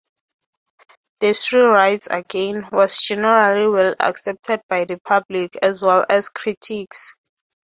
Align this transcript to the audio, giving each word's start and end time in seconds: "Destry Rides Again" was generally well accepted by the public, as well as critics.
"Destry 1.21 1.63
Rides 1.63 2.07
Again" 2.07 2.59
was 2.71 2.97
generally 2.97 3.67
well 3.67 3.93
accepted 3.99 4.59
by 4.67 4.85
the 4.85 4.99
public, 5.05 5.55
as 5.61 5.83
well 5.83 6.03
as 6.09 6.29
critics. 6.29 7.19